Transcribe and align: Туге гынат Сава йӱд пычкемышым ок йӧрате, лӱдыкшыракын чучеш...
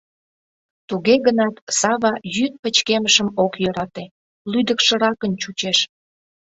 Туге 0.87 1.15
гынат 1.25 1.55
Сава 1.79 2.13
йӱд 2.35 2.53
пычкемышым 2.61 3.27
ок 3.43 3.53
йӧрате, 3.63 4.05
лӱдыкшыракын 4.51 5.31
чучеш... 5.41 5.79